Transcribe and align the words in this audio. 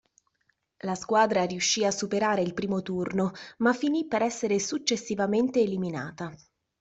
La 0.77 0.95
squadra 0.95 1.43
riuscì 1.45 1.85
a 1.85 1.91
superare 1.91 2.41
il 2.41 2.55
primo 2.55 2.81
turno 2.81 3.33
ma 3.59 3.71
finì 3.71 4.07
per 4.07 4.23
essere 4.23 4.57
successivamente 4.57 5.59
eliminata. 5.59 6.35